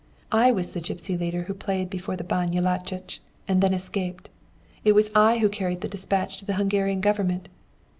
I 0.31 0.51
was 0.51 0.71
the 0.73 0.81
gipsy 0.81 1.15
leader 1.15 1.43
who 1.43 1.53
played 1.53 1.91
before 1.91 2.15
the 2.15 2.23
Ban 2.23 2.51
Jellachich, 2.53 3.19
and 3.47 3.61
then 3.61 3.71
escaped. 3.71 4.29
It 4.83 4.93
was 4.93 5.11
I 5.13 5.37
who 5.37 5.47
carried 5.47 5.81
the 5.81 5.87
despatch 5.87 6.39
to 6.39 6.45
the 6.45 6.53
Hungarian 6.55 7.01
Government. 7.01 7.49